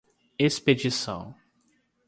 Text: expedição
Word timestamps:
expedição 0.39 1.37